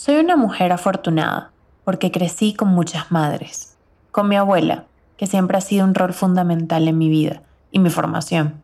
[0.00, 1.50] Soy una mujer afortunada
[1.82, 3.76] porque crecí con muchas madres.
[4.12, 4.84] Con mi abuela,
[5.16, 7.42] que siempre ha sido un rol fundamental en mi vida
[7.72, 8.62] y mi formación,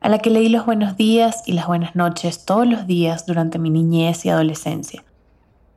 [0.00, 3.58] a la que leí los buenos días y las buenas noches todos los días durante
[3.58, 5.02] mi niñez y adolescencia.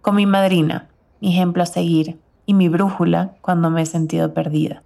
[0.04, 0.90] Con mi madrina,
[1.22, 4.84] mi ejemplo a seguir y mi brújula cuando me he sentido perdida.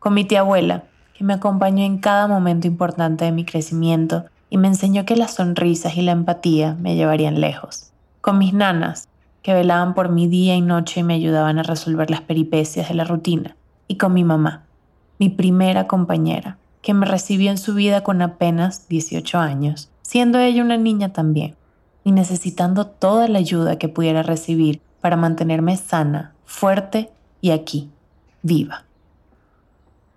[0.00, 0.84] Con mi tía abuela,
[1.16, 5.32] que me acompañó en cada momento importante de mi crecimiento y me enseñó que las
[5.32, 7.90] sonrisas y la empatía me llevarían lejos.
[8.20, 9.08] Con mis nanas,
[9.42, 12.94] que velaban por mi día y noche y me ayudaban a resolver las peripecias de
[12.94, 13.56] la rutina.
[13.88, 14.64] Y con mi mamá,
[15.18, 20.62] mi primera compañera, que me recibió en su vida con apenas 18 años, siendo ella
[20.62, 21.56] una niña también,
[22.04, 27.10] y necesitando toda la ayuda que pudiera recibir para mantenerme sana, fuerte
[27.40, 27.90] y aquí,
[28.42, 28.84] viva.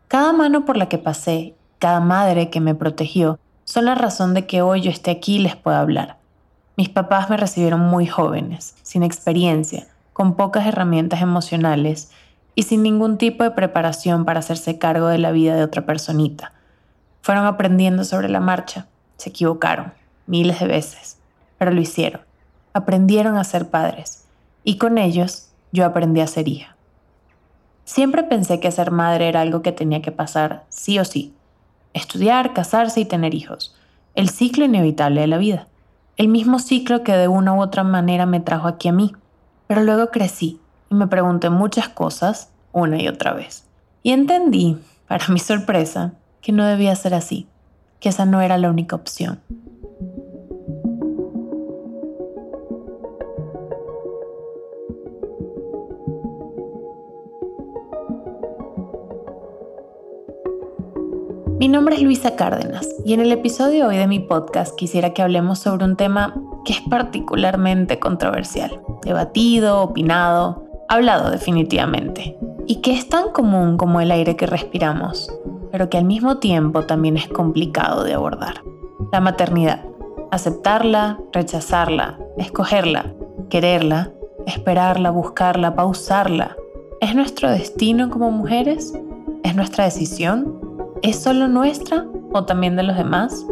[0.07, 4.45] Cada mano por la que pasé, cada madre que me protegió, son la razón de
[4.45, 6.17] que hoy yo esté aquí y les pueda hablar.
[6.75, 12.11] Mis papás me recibieron muy jóvenes, sin experiencia, con pocas herramientas emocionales
[12.55, 16.53] y sin ningún tipo de preparación para hacerse cargo de la vida de otra personita.
[17.21, 19.93] Fueron aprendiendo sobre la marcha, se equivocaron
[20.25, 21.17] miles de veces,
[21.57, 22.21] pero lo hicieron.
[22.73, 24.25] Aprendieron a ser padres
[24.63, 26.75] y con ellos yo aprendí a ser hija.
[27.85, 31.33] Siempre pensé que ser madre era algo que tenía que pasar sí o sí.
[31.93, 33.75] Estudiar, casarse y tener hijos.
[34.15, 35.67] El ciclo inevitable de la vida.
[36.15, 39.13] El mismo ciclo que de una u otra manera me trajo aquí a mí.
[39.67, 40.59] Pero luego crecí
[40.91, 43.65] y me pregunté muchas cosas una y otra vez.
[44.03, 47.47] Y entendí, para mi sorpresa, que no debía ser así,
[47.99, 49.39] que esa no era la única opción.
[61.63, 65.13] Mi nombre es Luisa Cárdenas y en el episodio de hoy de mi podcast quisiera
[65.13, 66.35] que hablemos sobre un tema
[66.65, 74.11] que es particularmente controversial, debatido, opinado, hablado definitivamente, y que es tan común como el
[74.11, 75.31] aire que respiramos,
[75.71, 78.55] pero que al mismo tiempo también es complicado de abordar.
[79.13, 79.85] La maternidad.
[80.31, 83.13] Aceptarla, rechazarla, escogerla,
[83.49, 84.11] quererla,
[84.47, 86.57] esperarla, buscarla, pausarla.
[86.99, 88.93] ¿Es nuestro destino como mujeres?
[89.45, 90.62] ¿Es nuestra decisión?
[91.03, 93.45] ¿Es solo nuestra o también de los demás?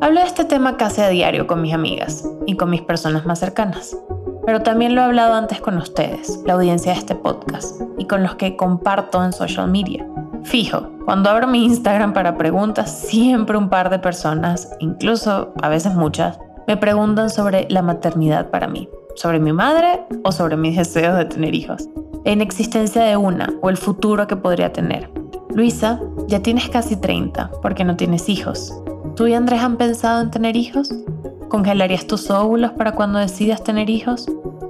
[0.00, 3.38] Hablo de este tema casi a diario con mis amigas y con mis personas más
[3.38, 3.96] cercanas,
[4.44, 8.24] pero también lo he hablado antes con ustedes, la audiencia de este podcast, y con
[8.24, 10.04] los que comparto en social media.
[10.42, 15.94] Fijo, cuando abro mi Instagram para preguntas, siempre un par de personas, incluso a veces
[15.94, 21.16] muchas, me preguntan sobre la maternidad para mí, sobre mi madre o sobre mis deseos
[21.18, 21.88] de tener hijos,
[22.24, 25.10] la inexistencia de una o el futuro que podría tener.
[25.54, 28.74] Luisa, ya tienes casi 30, porque no tienes hijos.
[29.16, 30.94] ¿Tú y Andrés han pensado en tener hijos?
[31.48, 34.26] ¿Congelarías tus óvulos para cuando decidas tener hijos?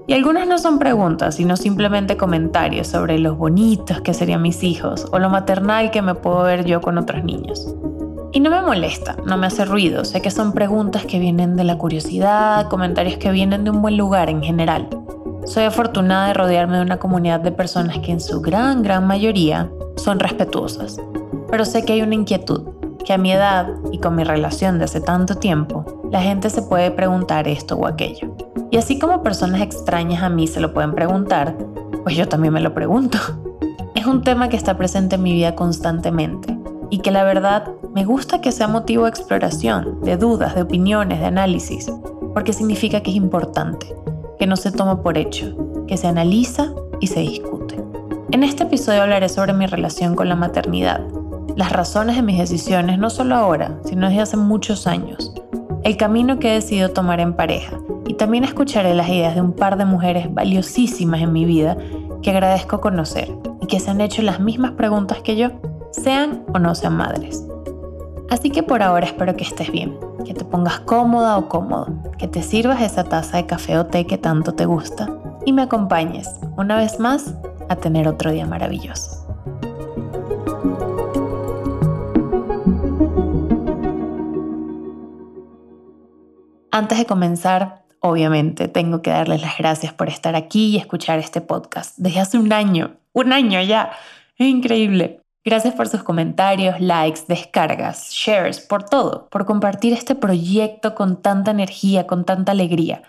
[0.07, 5.07] Y algunas no son preguntas, sino simplemente comentarios sobre los bonitos que serían mis hijos
[5.13, 7.75] o lo maternal que me puedo ver yo con otros niños.
[8.33, 11.65] Y no me molesta, no me hace ruido, sé que son preguntas que vienen de
[11.65, 14.89] la curiosidad, comentarios que vienen de un buen lugar en general.
[15.45, 19.71] Soy afortunada de rodearme de una comunidad de personas que en su gran, gran mayoría
[19.97, 21.01] son respetuosas.
[21.51, 22.63] Pero sé que hay una inquietud,
[23.05, 26.63] que a mi edad y con mi relación de hace tanto tiempo, la gente se
[26.63, 28.35] puede preguntar esto o aquello.
[28.71, 31.57] Y así como personas extrañas a mí se lo pueden preguntar,
[32.03, 33.19] pues yo también me lo pregunto.
[33.95, 36.57] Es un tema que está presente en mi vida constantemente
[36.89, 41.19] y que la verdad me gusta que sea motivo de exploración, de dudas, de opiniones,
[41.19, 41.93] de análisis,
[42.33, 43.93] porque significa que es importante,
[44.39, 45.57] que no se toma por hecho,
[45.87, 47.77] que se analiza y se discute.
[48.31, 51.01] En este episodio hablaré sobre mi relación con la maternidad,
[51.57, 55.33] las razones de mis decisiones no solo ahora, sino desde hace muchos años,
[55.83, 59.53] el camino que he decidido tomar en pareja y también escucharé las ideas de un
[59.53, 61.77] par de mujeres valiosísimas en mi vida
[62.23, 65.51] que agradezco conocer y que se han hecho las mismas preguntas que yo,
[65.93, 67.45] sean o no sean madres.
[68.31, 71.87] Así que por ahora espero que estés bien, que te pongas cómoda o cómodo,
[72.19, 75.09] que te sirvas esa taza de café o té que tanto te gusta
[75.47, 77.35] y me acompañes una vez más
[77.71, 79.27] a tener otro día maravilloso.
[86.71, 91.41] Antes de comenzar, obviamente, tengo que darles las gracias por estar aquí y escuchar este
[91.41, 92.99] podcast desde hace un año.
[93.15, 93.91] Un año ya.
[94.37, 95.18] Es increíble.
[95.45, 101.51] Gracias por sus comentarios, likes, descargas, shares, por todo, por compartir este proyecto con tanta
[101.51, 103.03] energía, con tanta alegría.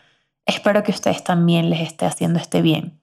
[0.46, 3.00] Espero que ustedes también les esté haciendo este bien.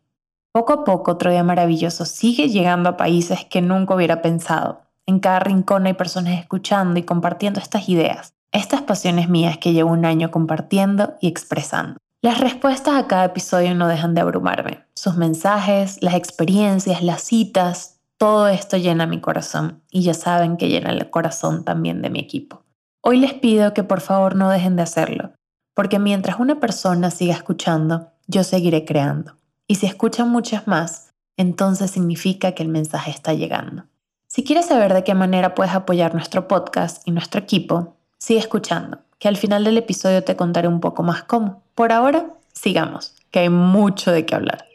[0.52, 4.80] Poco a poco, otro día maravilloso sigue llegando a países que nunca hubiera pensado.
[5.04, 9.90] En cada rincón hay personas escuchando y compartiendo estas ideas estas pasiones mías que llevo
[9.90, 11.98] un año compartiendo y expresando.
[12.22, 14.84] Las respuestas a cada episodio no dejan de abrumarme.
[14.94, 20.68] Sus mensajes, las experiencias, las citas, todo esto llena mi corazón y ya saben que
[20.68, 22.62] llena el corazón también de mi equipo.
[23.02, 25.32] Hoy les pido que por favor no dejen de hacerlo,
[25.74, 29.36] porque mientras una persona siga escuchando, yo seguiré creando.
[29.68, 33.84] Y si escuchan muchas más, entonces significa que el mensaje está llegando.
[34.28, 38.98] Si quieres saber de qué manera puedes apoyar nuestro podcast y nuestro equipo, sigue escuchando,
[39.18, 41.62] que al final del episodio te contaré un poco más cómo.
[41.74, 44.65] Por ahora, sigamos, que hay mucho de qué hablar.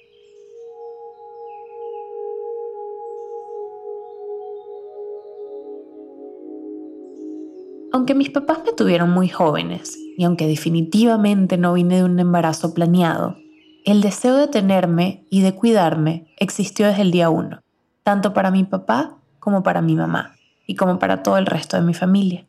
[7.93, 12.73] Aunque mis papás me tuvieron muy jóvenes y aunque definitivamente no vine de un embarazo
[12.73, 13.35] planeado,
[13.83, 17.61] el deseo de tenerme y de cuidarme existió desde el día uno,
[18.03, 20.35] tanto para mi papá como para mi mamá
[20.67, 22.45] y como para todo el resto de mi familia.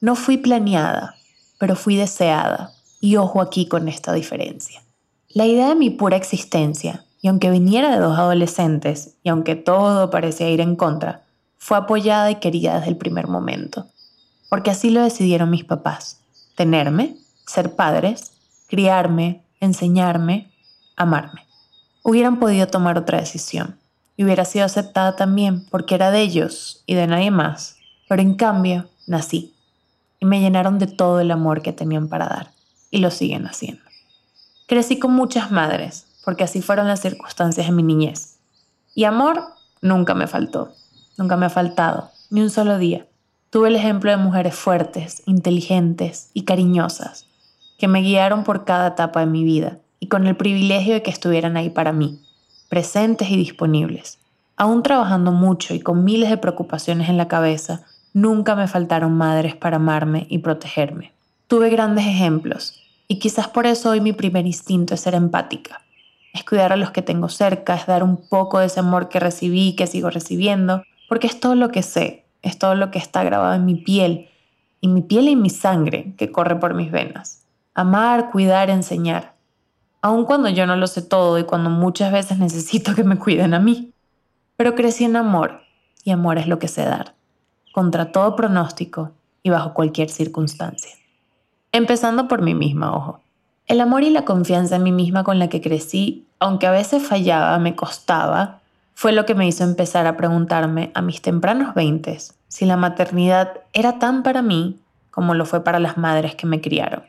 [0.00, 1.14] No fui planeada,
[1.58, 4.82] pero fui deseada, y ojo aquí con esta diferencia.
[5.30, 10.10] La idea de mi pura existencia, y aunque viniera de dos adolescentes, y aunque todo
[10.10, 11.24] parecía ir en contra,
[11.56, 13.86] fue apoyada y querida desde el primer momento,
[14.54, 16.20] porque así lo decidieron mis papás,
[16.54, 18.34] tenerme, ser padres,
[18.68, 20.48] criarme, enseñarme,
[20.94, 21.44] amarme.
[22.04, 23.76] Hubieran podido tomar otra decisión
[24.16, 27.78] y hubiera sido aceptada también porque era de ellos y de nadie más,
[28.08, 29.56] pero en cambio nací
[30.20, 32.52] y me llenaron de todo el amor que tenían para dar
[32.92, 33.82] y lo siguen haciendo.
[34.68, 38.36] Crecí con muchas madres porque así fueron las circunstancias de mi niñez
[38.94, 39.46] y amor
[39.80, 40.76] nunca me faltó,
[41.16, 43.08] nunca me ha faltado, ni un solo día.
[43.54, 47.28] Tuve el ejemplo de mujeres fuertes, inteligentes y cariñosas,
[47.78, 51.12] que me guiaron por cada etapa de mi vida y con el privilegio de que
[51.12, 52.18] estuvieran ahí para mí,
[52.68, 54.18] presentes y disponibles.
[54.56, 59.54] Aún trabajando mucho y con miles de preocupaciones en la cabeza, nunca me faltaron madres
[59.54, 61.12] para amarme y protegerme.
[61.46, 65.80] Tuve grandes ejemplos y quizás por eso hoy mi primer instinto es ser empática.
[66.32, 69.20] Es cuidar a los que tengo cerca, es dar un poco de ese amor que
[69.20, 72.98] recibí y que sigo recibiendo, porque es todo lo que sé es todo lo que
[72.98, 74.28] está grabado en mi piel,
[74.80, 77.46] y mi piel y mi sangre que corre por mis venas.
[77.74, 79.34] Amar, cuidar, enseñar.
[80.02, 83.54] Aun cuando yo no lo sé todo y cuando muchas veces necesito que me cuiden
[83.54, 83.92] a mí.
[84.56, 85.62] Pero crecí en amor,
[86.04, 87.14] y amor es lo que sé dar,
[87.72, 89.12] contra todo pronóstico
[89.42, 90.90] y bajo cualquier circunstancia.
[91.72, 93.20] Empezando por mí misma, ojo.
[93.66, 97.02] El amor y la confianza en mí misma con la que crecí, aunque a veces
[97.02, 98.60] fallaba, me costaba,
[98.94, 103.60] fue lo que me hizo empezar a preguntarme a mis tempranos veintes si la maternidad
[103.72, 104.80] era tan para mí
[105.10, 107.02] como lo fue para las madres que me criaron.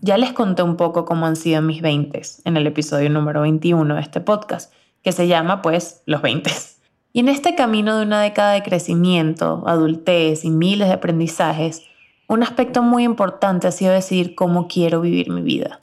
[0.00, 3.94] Ya les conté un poco cómo han sido mis veintes en el episodio número 21
[3.94, 4.72] de este podcast,
[5.02, 6.80] que se llama pues Los veintes.
[7.12, 11.82] Y en este camino de una década de crecimiento, adultez y miles de aprendizajes,
[12.28, 15.80] un aspecto muy importante ha sido decidir cómo quiero vivir mi vida.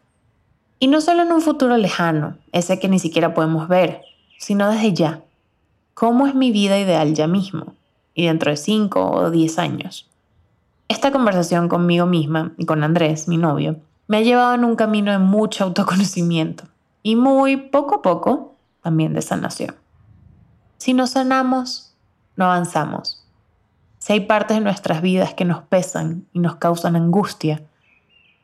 [0.77, 4.01] Y no solo en un futuro lejano, ese que ni siquiera podemos ver,
[4.43, 5.21] sino desde ya.
[5.93, 7.75] ¿Cómo es mi vida ideal ya mismo?
[8.13, 10.09] Y dentro de 5 o 10 años.
[10.89, 15.13] Esta conversación conmigo misma y con Andrés, mi novio, me ha llevado en un camino
[15.13, 16.65] de mucho autoconocimiento
[17.03, 19.75] y muy poco a poco también de sanación.
[20.77, 21.95] Si no sanamos,
[22.35, 23.25] no avanzamos.
[23.99, 27.63] Si hay partes de nuestras vidas que nos pesan y nos causan angustia,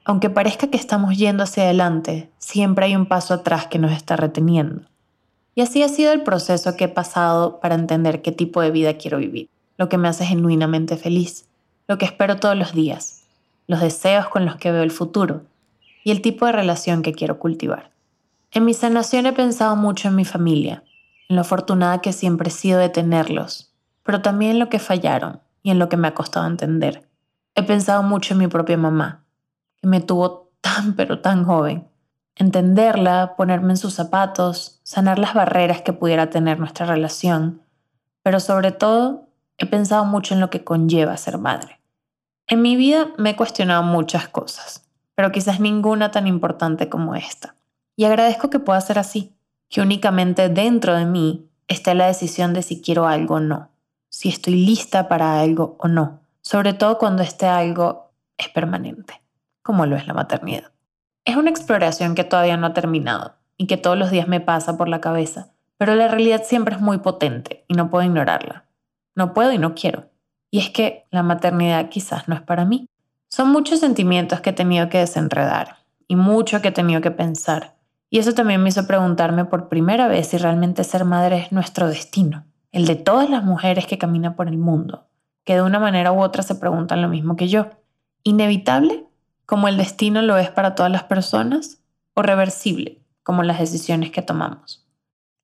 [0.06, 4.16] aunque parezca que estamos yendo hacia adelante, siempre hay un paso atrás que nos está
[4.16, 4.84] reteniendo.
[5.56, 8.98] Y así ha sido el proceso que he pasado para entender qué tipo de vida
[8.98, 11.46] quiero vivir, lo que me hace genuinamente feliz,
[11.88, 13.24] lo que espero todos los días,
[13.68, 15.44] los deseos con los que veo el futuro
[16.04, 17.92] y el tipo de relación que quiero cultivar.
[18.52, 20.84] En mi sanación he pensado mucho en mi familia,
[21.28, 23.72] en lo afortunada que siempre he sido de tenerlos,
[24.04, 27.08] pero también en lo que fallaron y en lo que me ha costado entender.
[27.56, 29.24] He pensado mucho en mi propia mamá,
[29.82, 31.90] que me tuvo tan pero tan joven
[32.40, 37.62] entenderla, ponerme en sus zapatos, sanar las barreras que pudiera tener nuestra relación,
[38.24, 39.28] pero sobre todo
[39.60, 41.80] he pensado mucho en lo que conlleva ser madre.
[42.48, 47.54] En mi vida me he cuestionado muchas cosas, pero quizás ninguna tan importante como esta.
[47.96, 49.36] Y agradezco que pueda ser así,
[49.70, 53.70] que únicamente dentro de mí esté la decisión de si quiero algo o no,
[54.10, 59.22] si estoy lista para algo o no, sobre todo cuando este algo es permanente,
[59.62, 60.72] como lo es la maternidad.
[61.26, 64.78] Es una exploración que todavía no ha terminado y que todos los días me pasa
[64.78, 68.66] por la cabeza, pero la realidad siempre es muy potente y no puedo ignorarla.
[69.16, 70.10] No puedo y no quiero.
[70.50, 72.88] Y es que la maternidad quizás no es para mí.
[73.28, 75.76] Son muchos sentimientos que he tenido que desenredar
[76.08, 77.76] y mucho que he tenido que pensar.
[78.10, 81.88] Y eso también me hizo preguntarme por primera vez si realmente ser madre es nuestro
[81.88, 85.06] destino, el de todas las mujeres que caminan por el mundo,
[85.44, 87.68] que de una manera u otra se preguntan lo mismo que yo.
[88.24, 89.06] ¿Inevitable?
[89.50, 91.82] como el destino lo es para todas las personas?
[92.14, 92.99] o reversible,
[93.30, 94.88] como las decisiones que tomamos.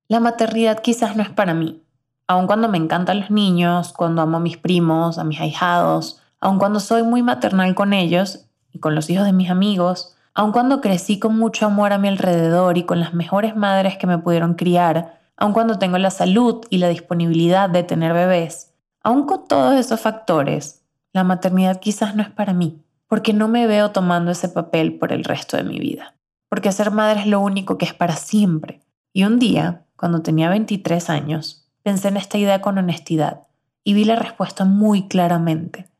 [0.08, 1.84] La maternidad quizás no es para mí,
[2.26, 6.58] aun cuando me encantan los niños, cuando amo a mis primos, a mis ahijados, aun
[6.58, 10.82] cuando soy muy maternal con ellos y con los hijos de mis amigos, aun cuando
[10.82, 14.56] crecí con mucho amor a mi alrededor y con las mejores madres que me pudieron
[14.56, 18.74] criar, aun cuando tengo la salud y la disponibilidad de tener bebés,
[19.04, 20.82] aun con todos esos factores,
[21.14, 25.14] la maternidad quizás no es para mí, porque no me veo tomando ese papel por
[25.14, 26.15] el resto de mi vida,
[26.56, 28.80] porque ser madre es lo único que es para siempre.
[29.12, 33.42] Y un día, cuando tenía 23 años, pensé en esta idea con honestidad
[33.84, 35.92] y vi la respuesta muy claramente.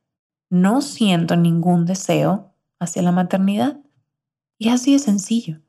[0.50, 3.82] No siento ningún deseo hacia la maternidad.
[4.58, 5.60] Y así de sencillo.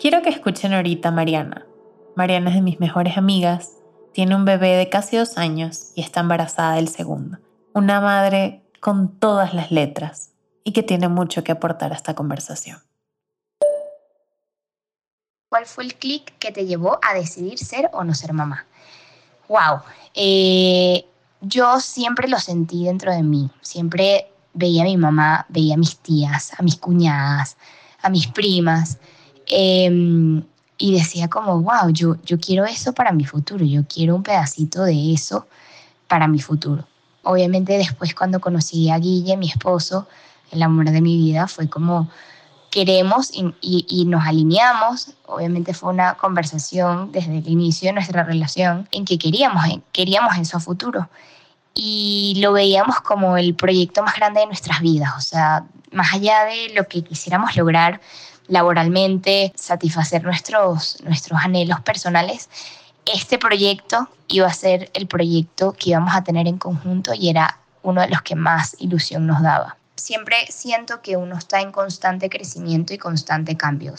[0.00, 1.66] Quiero que escuchen ahorita a Mariana.
[2.16, 3.72] Mariana es de mis mejores amigas,
[4.14, 7.36] tiene un bebé de casi dos años y está embarazada del segundo.
[7.74, 10.30] Una madre con todas las letras
[10.64, 12.78] y que tiene mucho que aportar a esta conversación.
[15.50, 18.64] ¿Cuál fue el clic que te llevó a decidir ser o no ser mamá?
[19.48, 19.82] Wow,
[20.14, 21.04] eh,
[21.42, 23.50] yo siempre lo sentí dentro de mí.
[23.60, 27.58] Siempre veía a mi mamá, veía a mis tías, a mis cuñadas,
[28.00, 28.98] a mis primas
[29.52, 30.44] Em,
[30.78, 34.84] y decía como, wow, yo, yo quiero eso para mi futuro, yo quiero un pedacito
[34.84, 35.46] de eso
[36.06, 36.86] para mi futuro.
[37.24, 40.06] Obviamente después cuando conocí a Guille, mi esposo,
[40.52, 42.08] el amor de mi vida, fue como
[42.70, 45.14] queremos y, y, nos alineamos.
[45.26, 50.58] Obviamente fue una conversación desde el inicio de nuestra relación en que queríamos, queríamos eso
[50.58, 51.10] a futuro.
[51.74, 56.44] Y lo veíamos como el proyecto más grande de nuestras vidas, o sea, más allá
[56.44, 58.00] de lo que quisiéramos lograr
[58.50, 62.50] laboralmente, satisfacer nuestros, nuestros anhelos personales,
[63.06, 67.58] este proyecto iba a ser el proyecto que íbamos a tener en conjunto y era
[67.82, 69.76] uno de los que más ilusión nos daba.
[69.94, 73.94] Siempre siento que uno está en constante crecimiento y constante cambio.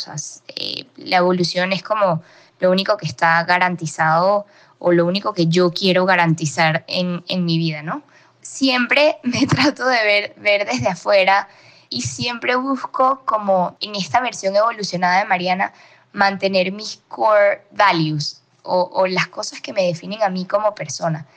[0.47, 2.21] Eh, la evolución es como
[2.59, 4.45] lo único que está garantizado
[4.79, 8.03] o lo único que yo quiero garantizar en, en mi vida, ¿no?
[8.41, 11.47] Siempre me trato de ver, ver desde afuera
[11.91, 15.73] y siempre busco como en esta versión evolucionada de Mariana
[16.13, 21.27] mantener mis core values o, las cosas que me definen a mí como persona.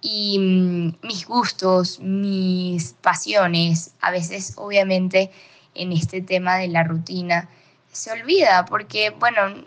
[0.00, 5.30] Y mm, mis gustos, mis pasiones, a veces obviamente
[5.74, 7.48] en este tema de la rutina
[7.92, 9.64] se olvida porque, bueno,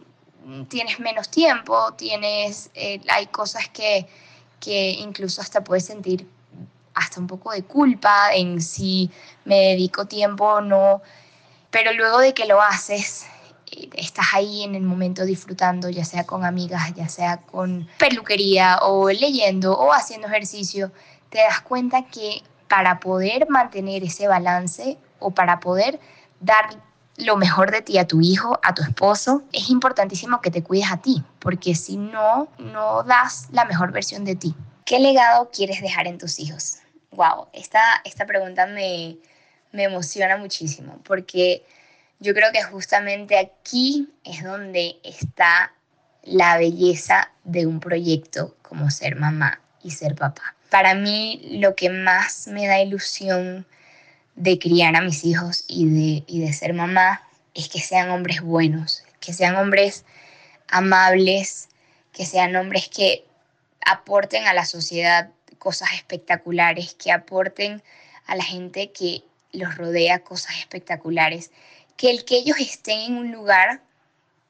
[0.69, 4.07] tienes menos tiempo, tienes, eh, hay cosas que,
[4.59, 6.27] que incluso hasta puedes sentir
[6.95, 9.11] hasta un poco de culpa en si
[9.43, 11.01] me dedico tiempo o no,
[11.69, 13.25] pero luego de que lo haces,
[13.71, 18.79] eh, estás ahí en el momento disfrutando, ya sea con amigas, ya sea con peluquería
[18.81, 20.91] o leyendo o haciendo ejercicio,
[21.29, 25.99] te das cuenta que para poder mantener ese balance o para poder
[26.39, 26.81] dar
[27.17, 30.91] lo mejor de ti a tu hijo, a tu esposo, es importantísimo que te cuides
[30.91, 34.55] a ti, porque si no, no das la mejor versión de ti.
[34.85, 36.77] ¿Qué legado quieres dejar en tus hijos?
[37.15, 39.17] Wow, esta, esta pregunta me,
[39.71, 41.65] me emociona muchísimo porque
[42.19, 45.73] yo creo que justamente aquí es donde está
[46.23, 50.55] la belleza de un proyecto como ser mamá y ser papá.
[50.69, 53.65] Para mí lo que más me da ilusión
[54.35, 57.21] de criar a mis hijos y de, y de ser mamá
[57.53, 60.05] es que sean hombres buenos, que sean hombres
[60.67, 61.69] amables,
[62.11, 63.25] que sean hombres que
[63.85, 67.83] aporten a la sociedad cosas espectaculares, que aporten
[68.25, 71.51] a la gente que los rodea cosas espectaculares,
[71.97, 73.81] que el que ellos estén en un lugar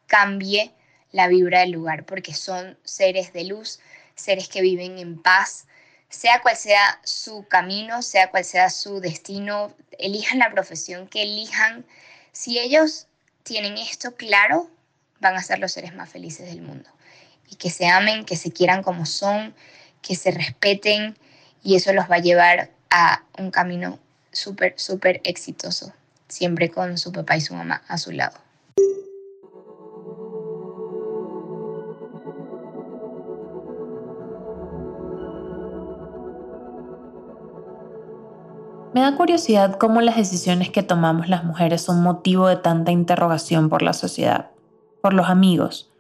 [0.08, 0.72] cambie
[1.12, 3.80] la vibra del lugar, porque son seres de luz,
[4.16, 5.66] seres que viven en paz,
[6.10, 11.86] sea cual sea su camino, sea cual sea su destino, elijan la profesión que elijan,
[12.32, 13.08] si ellos
[13.44, 14.70] tienen esto claro,
[15.20, 16.90] van a ser los seres más felices del mundo.
[17.50, 19.56] Y que se amen, que se quieran como son,
[20.06, 21.18] que se respeten
[21.64, 23.98] y eso los va a llevar a un camino
[24.32, 25.94] súper, súper exitoso,
[26.28, 28.38] siempre con su papá y su mamá a su lado.
[38.94, 43.70] Me da curiosidad cómo las decisiones que tomamos las mujeres son motivo de tanta interrogación
[43.70, 44.52] por la sociedad,
[45.02, 45.92] por los amigos,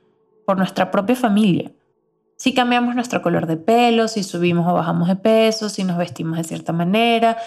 [0.45, 1.71] por nuestra propia familia.
[2.37, 6.37] Si cambiamos nuestro color de pelo, si subimos o bajamos de peso, si nos vestimos
[6.37, 7.37] de cierta manera.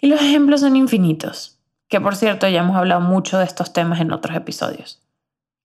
[0.00, 4.00] Y los ejemplos son infinitos, que por cierto ya hemos hablado mucho de estos temas
[4.00, 5.02] en otros episodios.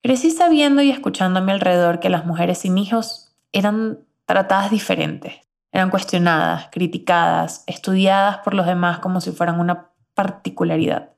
[0.03, 5.33] Crecí sabiendo y escuchando a mi alrededor que las mujeres sin hijos eran tratadas diferentes,
[5.71, 11.09] eran cuestionadas, criticadas, estudiadas por los demás como si fueran una particularidad.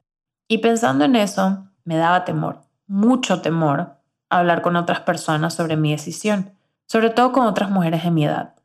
[0.47, 3.97] Y pensando en eso, me daba temor, mucho temor,
[4.29, 6.53] hablar con otras personas sobre mi decisión,
[6.87, 8.55] sobre todo con otras mujeres de mi edad.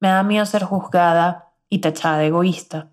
[0.00, 2.90] Me daba miedo ser juzgada y tachada de egoísta.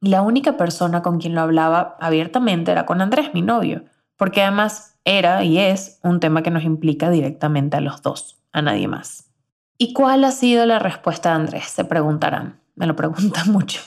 [0.00, 3.84] Y la única persona con quien lo hablaba abiertamente era con Andrés, mi novio,
[4.16, 8.62] porque además era y es un tema que nos implica directamente a los dos, a
[8.62, 9.30] nadie más.
[9.78, 11.64] ¿Y cuál ha sido la respuesta de Andrés?
[11.64, 12.60] Se preguntarán.
[12.74, 13.80] Me lo preguntan mucho.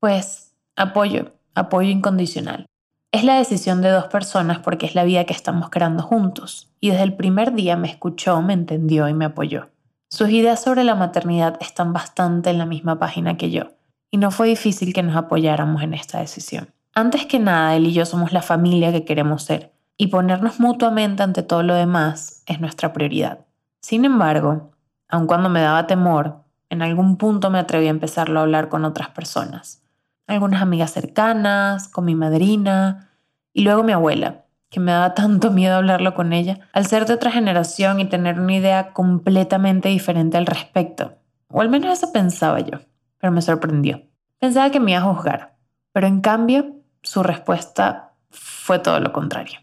[0.00, 2.66] Pues apoyo, apoyo incondicional.
[3.10, 6.70] Es la decisión de dos personas porque es la vida que estamos creando juntos.
[6.80, 9.70] Y desde el primer día me escuchó, me entendió y me apoyó.
[10.10, 13.64] Sus ideas sobre la maternidad están bastante en la misma página que yo.
[14.10, 16.72] Y no fue difícil que nos apoyáramos en esta decisión.
[16.94, 21.22] Antes que nada, él y yo somos la familia que queremos ser y ponernos mutuamente
[21.22, 23.40] ante todo lo demás es nuestra prioridad.
[23.82, 24.72] Sin embargo,
[25.08, 28.86] aun cuando me daba temor, en algún punto me atreví a empezarlo a hablar con
[28.86, 29.82] otras personas.
[30.26, 33.10] Algunas amigas cercanas, con mi madrina
[33.52, 37.14] y luego mi abuela, que me daba tanto miedo hablarlo con ella, al ser de
[37.14, 41.14] otra generación y tener una idea completamente diferente al respecto.
[41.48, 42.78] O al menos eso pensaba yo,
[43.18, 44.02] pero me sorprendió.
[44.38, 45.56] Pensaba que me iba a juzgar,
[45.92, 49.58] pero en cambio su respuesta fue todo lo contrario.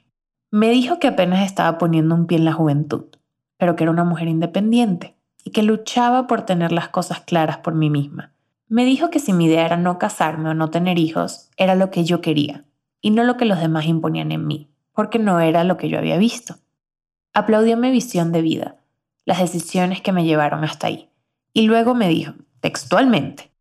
[0.52, 3.06] Me dijo que apenas estaba poniendo un pie en la juventud,
[3.58, 7.76] pero que era una mujer independiente y que luchaba por tener las cosas claras por
[7.76, 8.34] mí misma.
[8.68, 11.92] Me dijo que si mi idea era no casarme o no tener hijos, era lo
[11.92, 12.66] que yo quería,
[13.00, 16.00] y no lo que los demás imponían en mí, porque no era lo que yo
[16.00, 16.58] había visto.
[17.34, 18.78] Aplaudió mi visión de vida,
[19.25, 21.10] las decisiones que me llevaron hasta ahí,
[21.54, 23.52] y luego me dijo, textualmente,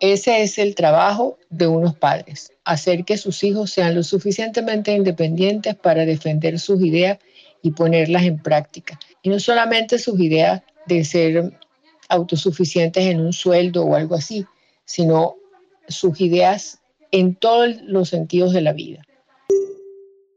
[0.00, 5.74] ese es el trabajo de unos padres, hacer que sus hijos sean lo suficientemente independientes
[5.76, 7.18] para defender sus ideas
[7.62, 8.98] y ponerlas en práctica.
[9.22, 11.58] Y no solamente sus ideas de ser
[12.08, 14.44] autosuficientes en un sueldo o algo así,
[14.84, 15.36] sino
[15.88, 19.06] sus ideas en todos los sentidos de la vida.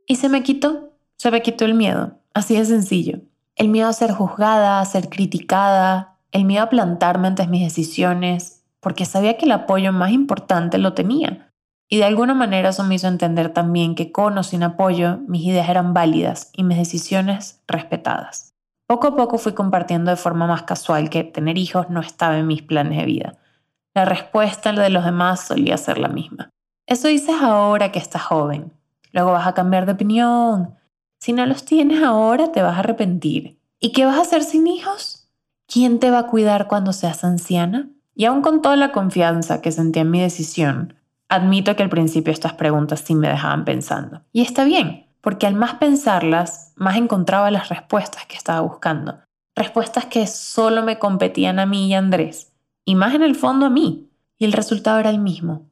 [0.07, 3.19] Y se me quitó, se me quitó el miedo, así de sencillo.
[3.55, 8.63] El miedo a ser juzgada, a ser criticada, el miedo a plantarme ante mis decisiones,
[8.79, 11.51] porque sabía que el apoyo más importante lo tenía.
[11.89, 15.43] Y de alguna manera eso me hizo entender también que con o sin apoyo mis
[15.43, 18.53] ideas eran válidas y mis decisiones respetadas.
[18.87, 22.47] Poco a poco fui compartiendo de forma más casual que tener hijos no estaba en
[22.47, 23.37] mis planes de vida.
[23.93, 26.49] La respuesta de los demás solía ser la misma.
[26.85, 28.71] Eso dices ahora que estás joven.
[29.17, 30.75] Luego vas a cambiar de opinión.
[31.19, 33.59] Si no los tienes ahora, te vas a arrepentir.
[33.79, 35.27] ¿Y qué vas a hacer sin hijos?
[35.65, 37.89] ¿Quién te va a cuidar cuando seas anciana?
[38.13, 40.93] Y aún con toda la confianza que sentía en mi decisión,
[41.29, 44.21] admito que al principio estas preguntas sí me dejaban pensando.
[44.33, 49.17] Y está bien, porque al más pensarlas, más encontraba las respuestas que estaba buscando.
[49.55, 52.53] Respuestas que solo me competían a mí y a Andrés,
[52.85, 54.11] y más en el fondo a mí.
[54.37, 55.65] Y el resultado era el mismo.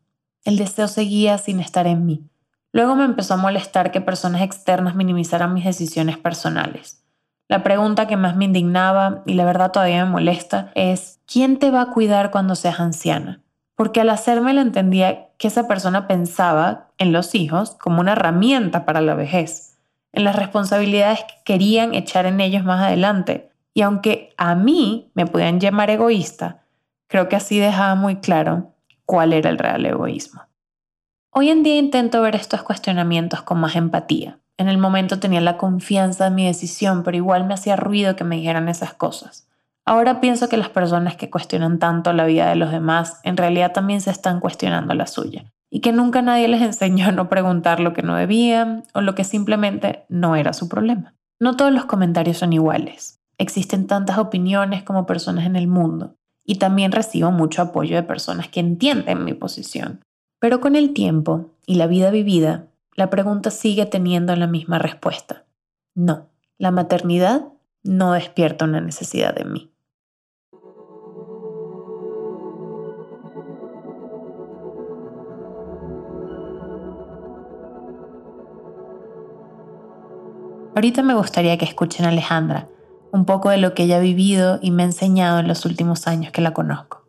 [0.43, 2.27] El deseo seguía sin estar en mí.
[2.75, 7.05] Luego me empezó a molestar que personas externas minimizaran mis decisiones personales.
[7.47, 11.71] La pregunta que más me indignaba y la verdad todavía me molesta es, ¿quién te
[11.71, 13.41] va a cuidar cuando seas anciana?
[13.75, 18.99] Porque al hacerme entendía que esa persona pensaba en los hijos como una herramienta para
[18.99, 19.77] la vejez,
[20.11, 23.51] en las responsabilidades que querían echar en ellos más adelante.
[23.73, 26.63] Y aunque a mí me podían llamar egoísta,
[27.07, 28.73] creo que así dejaba muy claro
[29.05, 30.44] cuál era el real egoísmo.
[31.37, 35.57] Hoy en día intento ver estos cuestionamientos con más empatía, en el momento tenía la
[35.57, 39.45] confianza en mi decisión, pero igual me hacía ruido que me dijeran esas cosas.
[39.83, 43.73] Ahora pienso que las personas que cuestionan tanto la vida de los demás en realidad
[43.73, 47.81] también se están cuestionando la suya y que nunca nadie les enseñó a no preguntar
[47.81, 51.15] lo que no debían o lo que simplemente no era su problema.
[51.37, 53.19] No todos los comentarios son iguales.
[53.37, 58.47] Existen tantas opiniones como personas en el mundo y también recibo mucho apoyo de personas
[58.47, 59.99] que entienden mi posición.
[60.39, 65.45] Pero con el tiempo y la vida vivida, la pregunta sigue teniendo la misma respuesta.
[65.93, 67.47] No, la maternidad
[67.83, 69.71] no despierta una necesidad en mí.
[80.75, 82.67] Ahorita me gustaría que escuchen a Alejandra,
[83.13, 86.05] un poco de lo que ella ha vivido y me ha enseñado en los últimos
[86.05, 87.04] años que la conozco.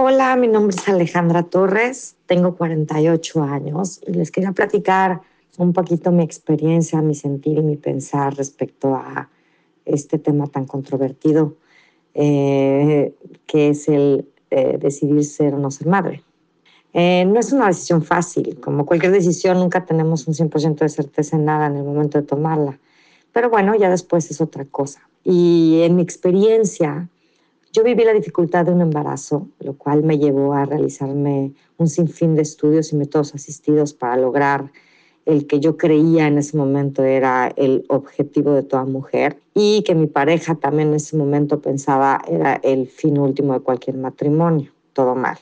[0.00, 5.22] Hola, mi nombre es Alejandra Torres, tengo 48 años y les quería platicar
[5.56, 9.28] un poquito mi experiencia, mi sentir y mi pensar respecto a
[9.84, 11.56] este tema tan controvertido
[12.14, 13.12] eh,
[13.48, 16.22] que es el eh, decidir ser o no ser madre.
[16.92, 21.34] Eh, no es una decisión fácil, como cualquier decisión nunca tenemos un 100% de certeza
[21.34, 22.78] en nada en el momento de tomarla,
[23.32, 25.08] pero bueno, ya después es otra cosa.
[25.24, 27.08] Y en mi experiencia,
[27.72, 32.34] yo viví la dificultad de un embarazo, lo cual me llevó a realizarme un sinfín
[32.34, 34.70] de estudios y métodos asistidos para lograr
[35.28, 39.94] el que yo creía en ese momento era el objetivo de toda mujer y que
[39.94, 44.72] mi pareja también en ese momento pensaba era el fin último de cualquier matrimonio.
[44.94, 45.38] Todo mal.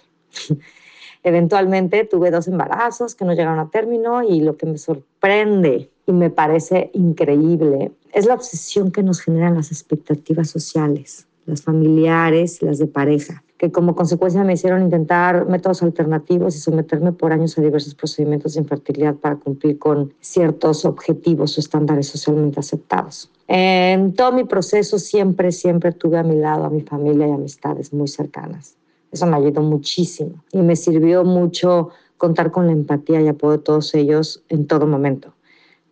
[1.22, 6.12] Eventualmente tuve dos embarazos que no llegaron a término y lo que me sorprende y
[6.12, 12.78] me parece increíble es la obsesión que nos generan las expectativas sociales, las familiares las
[12.78, 17.62] de pareja que como consecuencia me hicieron intentar métodos alternativos y someterme por años a
[17.62, 23.30] diversos procedimientos de infertilidad para cumplir con ciertos objetivos o estándares socialmente aceptados.
[23.48, 27.92] En todo mi proceso siempre, siempre tuve a mi lado a mi familia y amistades
[27.92, 28.76] muy cercanas.
[29.10, 33.58] Eso me ayudó muchísimo y me sirvió mucho contar con la empatía y apoyo de
[33.58, 35.32] todos ellos en todo momento,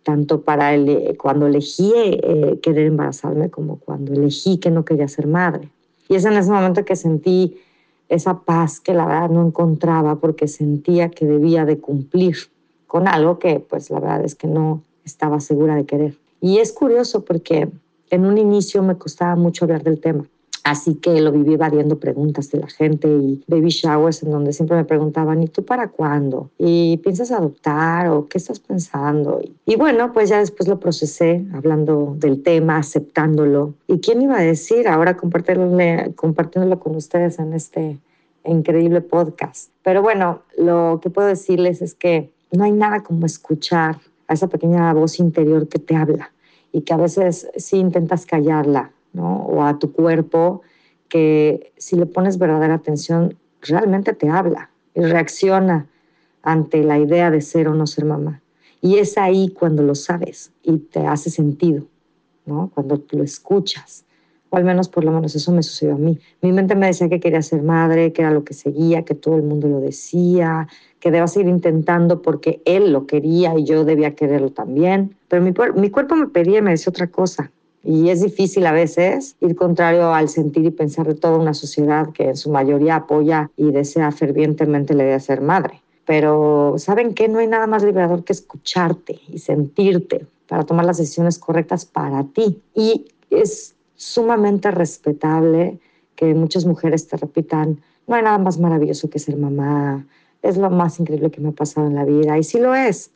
[0.05, 5.25] tanto para el, cuando elegí eh, querer embarazarme como cuando elegí que no quería ser
[5.25, 5.67] madre.
[6.07, 7.57] Y es en ese momento que sentí
[8.07, 12.37] esa paz que la verdad no encontraba porque sentía que debía de cumplir
[12.85, 16.13] con algo que pues la verdad es que no estaba segura de querer.
[16.39, 17.67] Y es curioso porque
[18.11, 20.25] en un inicio me costaba mucho hablar del tema.
[20.65, 24.75] Así que lo viví evadiendo preguntas de la gente y baby showers en donde siempre
[24.75, 26.49] me preguntaban, ¿y tú para cuándo?
[26.57, 29.41] ¿Y piensas adoptar o qué estás pensando?
[29.67, 33.75] Y, bueno, pues ya después lo procesé hablando del tema, aceptándolo.
[33.85, 37.99] ¿Y quién iba a decir ahora compartiéndolo con ustedes en este
[38.43, 39.69] increíble podcast?
[39.83, 44.47] Pero bueno, lo que puedo decirles es que no hay nada como escuchar a esa
[44.47, 46.31] pequeña voz interior que te habla
[46.71, 50.61] y que a veces sí intentas callarla o a tu cuerpo,
[51.07, 55.87] que si le pones verdadera atención, realmente te habla y reacciona
[56.41, 58.41] ante la idea de ser o no ser mamá.
[58.81, 61.85] Y es ahí cuando lo sabes y te hace sentido,
[62.45, 62.69] ¿no?
[62.73, 64.05] Cuando lo escuchas.
[64.51, 66.19] O al menos por lo menos eso me sucedió a mí.
[66.41, 69.37] Mi mente me decía que quería ser madre, que era lo que seguía, que todo
[69.37, 70.67] el mundo lo decía,
[70.99, 75.15] que debía seguir intentando porque él lo quería y yo debía quererlo también.
[75.29, 75.51] Pero mi,
[75.81, 77.51] mi cuerpo me pedía y me decía otra cosa.
[77.85, 82.11] Y es difícil a veces ir contrario al sentir y pensar de toda una sociedad
[82.11, 85.81] que en su mayoría apoya y desea fervientemente la idea de ser madre.
[86.05, 87.27] Pero ¿saben qué?
[87.27, 92.23] No hay nada más liberador que escucharte y sentirte para tomar las decisiones correctas para
[92.23, 92.59] ti.
[92.73, 95.79] Y es sumamente respetable
[96.15, 100.05] que muchas mujeres te repitan, no hay nada más maravilloso que ser mamá,
[100.41, 102.37] es lo más increíble que me ha pasado en la vida.
[102.37, 103.11] Y sí lo es,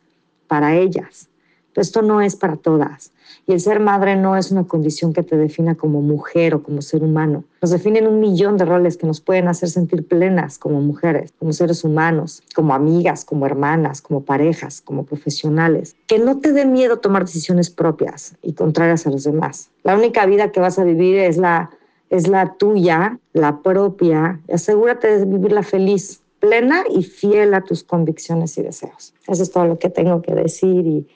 [0.47, 1.28] para ellas.
[1.75, 3.11] Esto no es para todas.
[3.47, 6.81] Y el ser madre no es una condición que te defina como mujer o como
[6.81, 7.43] ser humano.
[7.61, 11.53] Nos definen un millón de roles que nos pueden hacer sentir plenas como mujeres, como
[11.53, 15.95] seres humanos, como amigas, como hermanas, como parejas, como profesionales.
[16.05, 19.69] Que no te dé miedo tomar decisiones propias y contrarias a los demás.
[19.83, 21.71] La única vida que vas a vivir es la,
[22.09, 24.39] es la tuya, la propia.
[24.53, 29.13] asegúrate de vivirla feliz, plena y fiel a tus convicciones y deseos.
[29.27, 31.07] Eso es todo lo que tengo que decir y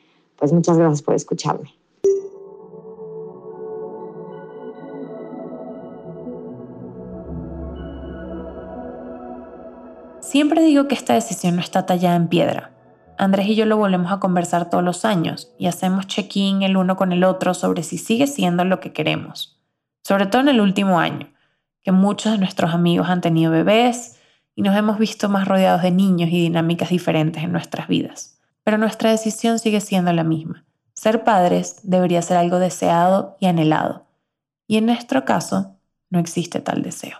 [0.43, 1.73] pues muchas gracias por escucharme.
[10.19, 12.73] Siempre digo que esta decisión no está tallada en piedra.
[13.17, 16.97] Andrés y yo lo volvemos a conversar todos los años y hacemos check-in el uno
[16.97, 19.63] con el otro sobre si sigue siendo lo que queremos.
[20.03, 21.31] Sobre todo en el último año,
[21.83, 24.19] que muchos de nuestros amigos han tenido bebés
[24.55, 28.32] y nos hemos visto más rodeados de niños y dinámicas diferentes en nuestras vidas.
[28.63, 30.65] Pero nuestra decisión sigue siendo la misma.
[30.93, 34.05] Ser padres debería ser algo deseado y anhelado.
[34.67, 35.75] Y en nuestro caso,
[36.09, 37.17] no existe tal deseo.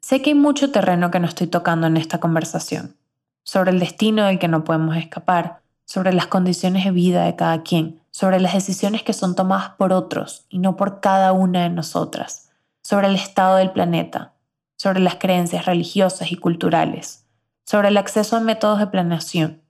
[0.00, 2.96] Sé que hay mucho terreno que no estoy tocando en esta conversación,
[3.42, 7.62] sobre el destino del que no podemos escapar, sobre las condiciones de vida de cada
[7.62, 11.70] quien, sobre las decisiones que son tomadas por otros y no por cada una de
[11.70, 12.50] nosotras,
[12.82, 14.32] sobre el estado del planeta,
[14.76, 17.26] sobre las creencias religiosas y culturales,
[17.64, 19.62] sobre el acceso a métodos de planeación,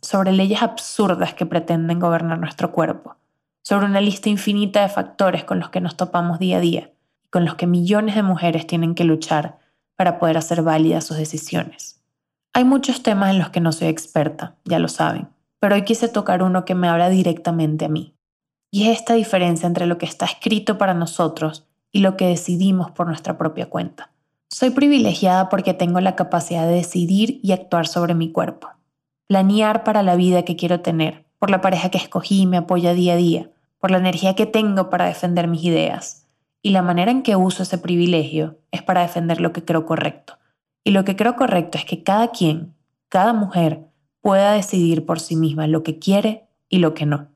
[0.00, 3.16] sobre leyes absurdas que pretenden gobernar nuestro cuerpo,
[3.62, 6.92] sobre una lista infinita de factores con los que nos topamos día a día
[7.24, 9.58] y con los que millones de mujeres tienen que luchar
[9.96, 12.00] para poder hacer válidas sus decisiones.
[12.54, 15.28] Hay muchos temas en los que no soy experta, ya lo saben,
[15.60, 18.14] pero hoy quise tocar uno que me habla directamente a mí.
[18.70, 22.90] Y es esta diferencia entre lo que está escrito para nosotros y lo que decidimos
[22.90, 24.10] por nuestra propia cuenta.
[24.50, 28.68] Soy privilegiada porque tengo la capacidad de decidir y actuar sobre mi cuerpo,
[29.28, 32.94] planear para la vida que quiero tener, por la pareja que escogí y me apoya
[32.94, 36.26] día a día, por la energía que tengo para defender mis ideas,
[36.62, 40.38] y la manera en que uso ese privilegio es para defender lo que creo correcto.
[40.82, 42.74] Y lo que creo correcto es que cada quien,
[43.08, 43.86] cada mujer
[44.22, 47.28] pueda decidir por sí misma lo que quiere y lo que no.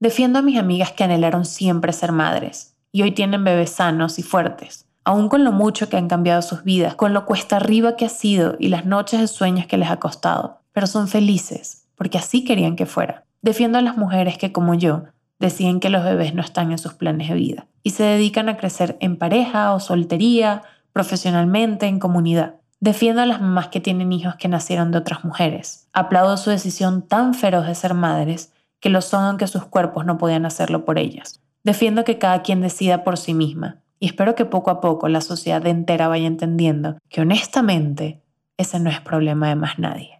[0.00, 4.22] Defiendo a mis amigas que anhelaron siempre ser madres y hoy tienen bebés sanos y
[4.22, 8.04] fuertes, aún con lo mucho que han cambiado sus vidas, con lo cuesta arriba que
[8.04, 12.18] ha sido y las noches de sueños que les ha costado, pero son felices porque
[12.18, 13.24] así querían que fuera.
[13.42, 15.06] Defiendo a las mujeres que, como yo,
[15.40, 18.56] deciden que los bebés no están en sus planes de vida y se dedican a
[18.56, 20.62] crecer en pareja o soltería,
[20.92, 22.54] profesionalmente, en comunidad.
[22.78, 25.88] Defiendo a las mamás que tienen hijos que nacieron de otras mujeres.
[25.92, 30.16] Aplaudo su decisión tan feroz de ser madres que lo son aunque sus cuerpos no
[30.16, 31.40] podían hacerlo por ellas.
[31.64, 35.22] Defiendo que cada quien decida por sí misma y espero que poco a poco la
[35.22, 38.22] sociedad entera vaya entendiendo que honestamente
[38.56, 40.17] ese no es problema de más nadie.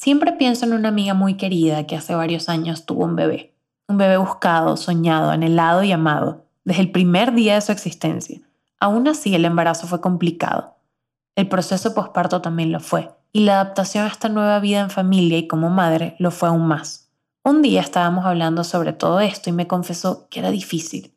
[0.00, 3.52] Siempre pienso en una amiga muy querida que hace varios años tuvo un bebé,
[3.86, 8.40] un bebé buscado, soñado, anhelado y amado, desde el primer día de su existencia.
[8.78, 10.74] Aún así el embarazo fue complicado.
[11.36, 15.36] El proceso posparto también lo fue, y la adaptación a esta nueva vida en familia
[15.36, 17.10] y como madre lo fue aún más.
[17.44, 21.12] Un día estábamos hablando sobre todo esto y me confesó que era difícil,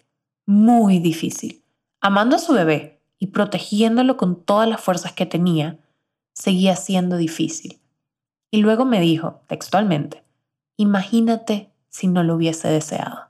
[0.46, 1.64] muy difícil.
[2.02, 5.80] Amando a su bebé y protegiéndolo con todas las fuerzas que tenía,
[6.34, 7.80] seguía siendo difícil.
[8.54, 10.22] Y luego me dijo, textualmente,
[10.78, 13.22] imagínate si no lo hubiese deseado.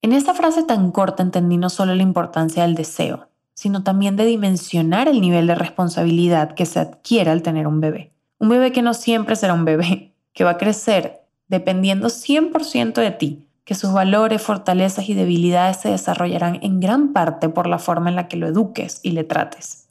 [0.00, 4.24] En esta frase tan corta entendí no solo la importancia del deseo, sino también de
[4.24, 8.14] dimensionar el nivel de responsabilidad que se adquiere al tener un bebé.
[8.38, 13.10] Un bebé que no siempre será un bebé, que va a crecer dependiendo 100% de
[13.10, 18.08] ti, que sus valores, fortalezas y debilidades se desarrollarán en gran parte por la forma
[18.08, 19.85] en la que lo eduques y le trates.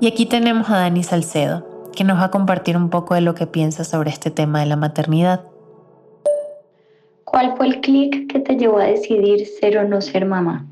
[0.00, 3.34] Y aquí tenemos a Dani Salcedo, que nos va a compartir un poco de lo
[3.34, 5.44] que piensa sobre este tema de la maternidad.
[7.24, 10.66] ¿Cuál fue el clic que te llevó a decidir ser o no ser mamá?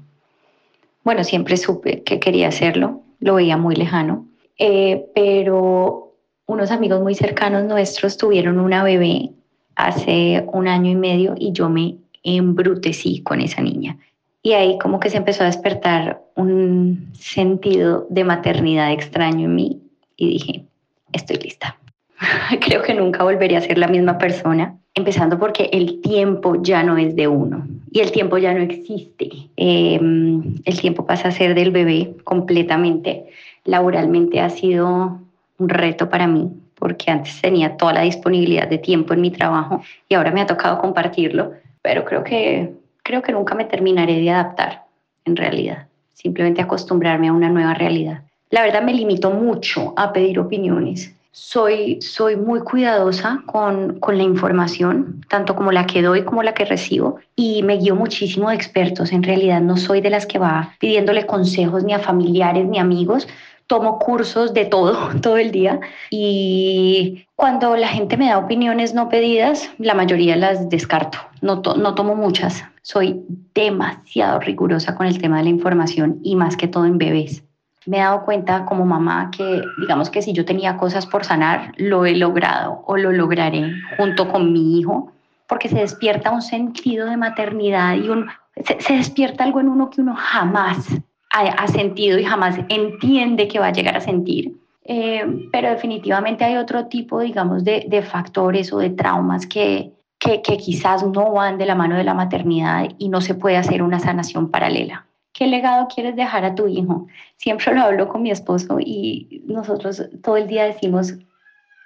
[1.03, 4.27] Bueno, siempre supe que quería hacerlo, lo veía muy lejano,
[4.59, 6.13] eh, pero
[6.47, 9.31] unos amigos muy cercanos nuestros tuvieron una bebé
[9.75, 13.99] hace un año y medio y yo me embrutecí con esa niña.
[14.47, 19.83] Y ahí como que se empezó a despertar un sentido de maternidad extraño en mí
[20.17, 20.65] y dije,
[21.13, 21.77] estoy lista.
[22.61, 26.97] Creo que nunca volvería a ser la misma persona empezando porque el tiempo ya no
[26.97, 29.31] es de uno y el tiempo ya no existe.
[29.57, 33.25] Em, el tiempo pasa a ser del bebé completamente.
[33.65, 35.23] Laboralmente ha sido
[35.59, 39.83] un reto para mí porque antes tenía toda la disponibilidad de tiempo en mi trabajo
[40.09, 42.76] y ahora me ha tocado compartirlo, pero creo que,
[43.07, 44.85] creo que nunca me terminaré de adaptar
[45.25, 48.23] en realidad, simplemente acostumbrarme a una nueva realidad.
[48.51, 54.23] La verdad me limito mucho a pedir opiniones soy, soy muy cuidadosa con, con, la
[54.23, 58.57] información, tanto como la que doy como la que recibo, y me guío muchísimo de
[58.57, 59.13] expertos.
[59.13, 63.29] En realidad no soy de las que va pidiéndole consejos ni a familiares ni amigos.
[63.67, 65.81] Tomo cursos de todo, todo el día.
[66.11, 71.19] Y cuando la gente me da opiniones no pedidas, la mayoría las descarto.
[71.41, 72.65] No, no tomo muchas.
[72.83, 73.23] Soy
[73.55, 77.43] demasiado rigurosa con el tema de la información y más que todo en bebés
[77.87, 81.73] me he dado cuenta como mamá que, digamos que si yo tenía cosas por sanar,
[81.77, 85.13] lo he logrado o lo lograré junto con mi hijo,
[85.49, 88.29] porque se despierta un sentido de maternidad y un,
[88.65, 90.89] se, despierta algo en uno que uno jamás
[91.37, 94.53] ha, sentido y jamás entiende que va a llegar a sentir.
[94.85, 100.43] Eh, pero definitivamente hay otro tipo, digamos, de, de factores o de traumas que, que,
[100.43, 103.83] que quizás no van de la mano de la maternidad y no se puede hacer
[103.83, 105.07] una sanación paralela.
[105.33, 107.07] ¿Qué legado quieres dejar a tu hijo?
[107.37, 111.15] Siempre lo hablo con mi esposo y nosotros todo el día decimos,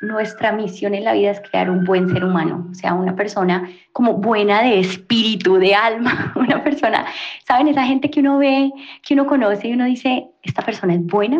[0.00, 3.70] nuestra misión en la vida es crear un buen ser humano, o sea, una persona
[3.92, 7.06] como buena de espíritu, de alma, una persona,
[7.46, 7.68] ¿saben?
[7.68, 8.72] Esa gente que uno ve,
[9.06, 11.38] que uno conoce y uno dice, esta persona es buena,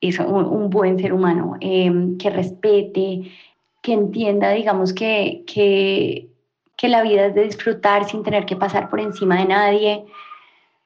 [0.00, 3.22] es un, buen ser humano, em, que respete,
[3.82, 6.28] que entienda, digamos, que, que,
[6.76, 10.04] que la vida es de disfrutar sin tener que pasar por encima de nadie,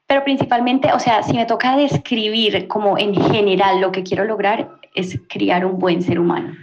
[0.07, 4.69] pero principalmente, o sea, si me toca describir como en general lo que quiero lograr,
[4.93, 6.53] es criar un buen ser humano.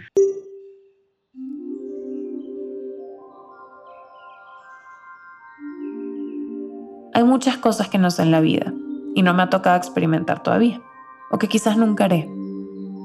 [7.13, 8.73] Hay muchas cosas que no sé en la vida
[9.15, 10.81] y no me ha tocado experimentar todavía,
[11.31, 12.29] o que quizás nunca haré,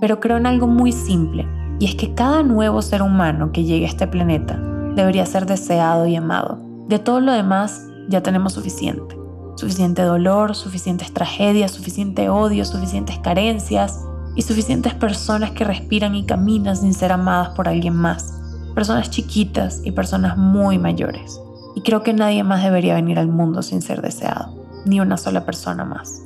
[0.00, 1.46] pero creo en algo muy simple,
[1.80, 4.56] y es que cada nuevo ser humano que llegue a este planeta
[4.94, 6.60] debería ser deseado y amado.
[6.86, 9.16] De todo lo demás ya tenemos suficiente
[9.56, 16.76] suficiente dolor, suficientes tragedias, suficiente odio, suficientes carencias y suficientes personas que respiran y caminan
[16.76, 18.38] sin ser amadas por alguien más.
[18.74, 21.40] Personas chiquitas y personas muy mayores.
[21.74, 24.54] Y creo que nadie más debería venir al mundo sin ser deseado.
[24.84, 26.22] ni una sola persona más.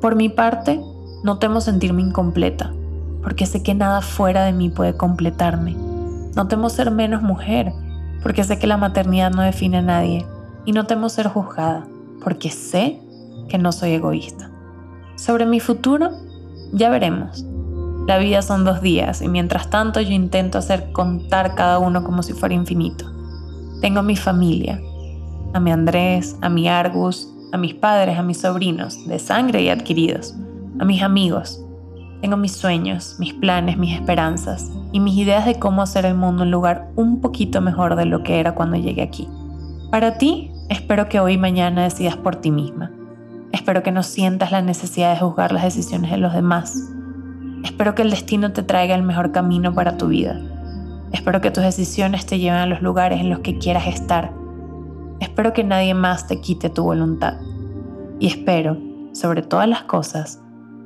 [0.00, 0.80] Por mi parte,
[1.24, 2.72] no temo sentirme incompleta,
[3.20, 5.74] porque sé que nada fuera de mí puede completarme.
[6.36, 7.72] No temo ser menos mujer,
[8.22, 10.24] porque sé que la maternidad no define a nadie.
[10.64, 11.88] Y no temo ser juzgada,
[12.22, 13.00] porque sé
[13.48, 14.50] que no soy egoísta.
[15.16, 16.10] Sobre mi futuro,
[16.76, 17.44] ya veremos.
[18.06, 22.22] La vida son dos días y mientras tanto yo intento hacer contar cada uno como
[22.22, 23.04] si fuera infinito.
[23.80, 24.80] Tengo mi familia,
[25.54, 29.70] a mi Andrés, a mi Argus, a mis padres, a mis sobrinos, de sangre y
[29.70, 30.36] adquiridos,
[30.78, 31.60] a mis amigos.
[32.20, 36.44] Tengo mis sueños, mis planes, mis esperanzas y mis ideas de cómo hacer el mundo
[36.44, 39.28] un lugar un poquito mejor de lo que era cuando llegué aquí.
[39.90, 42.90] Para ti, espero que hoy y mañana decidas por ti misma.
[43.52, 46.76] Espero que no sientas la necesidad de juzgar las decisiones de los demás.
[47.64, 50.40] Espero que el destino te traiga el mejor camino para tu vida.
[51.12, 54.32] Espero que tus decisiones te lleven a los lugares en los que quieras estar
[55.20, 57.38] Espero que nadie más te quite tu voluntad.
[58.18, 58.76] Y espero,
[59.12, 60.42] sobre todas las cosas,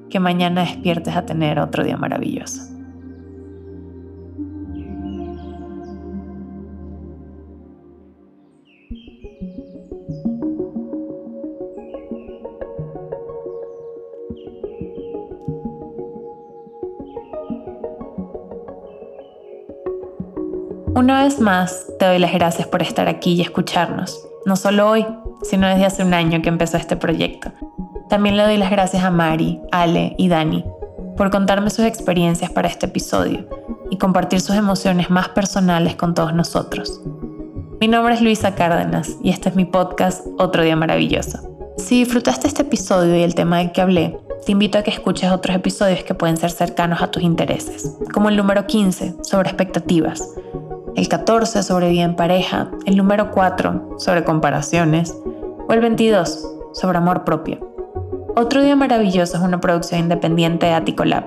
[0.09, 2.63] que mañana despiertes a tener otro día maravilloso.
[20.95, 25.07] Una vez más, te doy las gracias por estar aquí y escucharnos, no solo hoy,
[25.43, 27.53] sino desde hace un año que empezó este proyecto.
[28.09, 30.65] También le doy las gracias a Mari, Ale y Dani
[31.17, 33.47] por contarme sus experiencias para este episodio
[33.91, 37.03] y compartir sus emociones más personales con todos nosotros.
[37.79, 41.39] Mi nombre es Luisa Cárdenas y este es mi podcast Otro Día Maravilloso.
[41.77, 45.31] Si disfrutaste este episodio y el tema del que hablé, te invito a que escuches
[45.31, 50.27] otros episodios que pueden ser cercanos a tus intereses, como el número 15 sobre expectativas,
[51.01, 55.17] el 14 sobre vida en pareja, el número 4 sobre comparaciones
[55.67, 57.59] o el 22 sobre amor propio.
[58.37, 61.25] Otro Día Maravilloso es una producción independiente de Aticolab.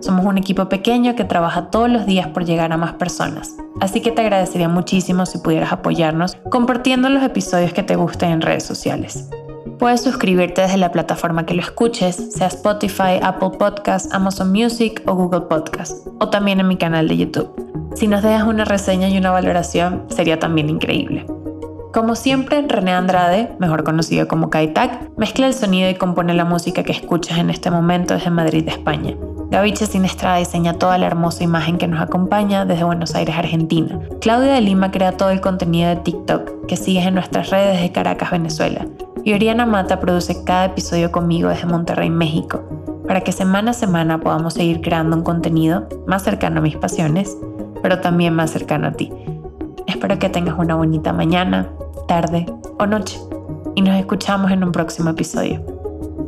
[0.00, 4.00] Somos un equipo pequeño que trabaja todos los días por llegar a más personas, así
[4.00, 8.64] que te agradecería muchísimo si pudieras apoyarnos compartiendo los episodios que te gusten en redes
[8.64, 9.30] sociales.
[9.78, 15.14] Puedes suscribirte desde la plataforma que lo escuches, sea Spotify, Apple Podcasts, Amazon Music o
[15.14, 17.71] Google Podcasts, o también en mi canal de YouTube.
[17.94, 21.26] Si nos dejas una reseña y una valoración, sería también increíble.
[21.92, 26.82] Como siempre, René Andrade, mejor conocido como Kaitak, mezcla el sonido y compone la música
[26.84, 29.14] que escuchas en este momento desde Madrid, España.
[29.50, 34.00] Gaviche Sinestrada diseña toda la hermosa imagen que nos acompaña desde Buenos Aires, Argentina.
[34.22, 37.92] Claudia de Lima crea todo el contenido de TikTok que sigues en nuestras redes de
[37.92, 38.86] Caracas, Venezuela.
[39.22, 42.62] Y Oriana Mata produce cada episodio conmigo desde Monterrey, México,
[43.06, 47.36] para que semana a semana podamos seguir creando un contenido más cercano a mis pasiones
[47.82, 49.12] pero también más cercano a ti.
[49.86, 51.68] Espero que tengas una bonita mañana,
[52.08, 52.46] tarde
[52.78, 53.18] o noche
[53.74, 55.60] y nos escuchamos en un próximo episodio.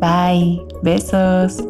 [0.01, 1.63] Bye, besos.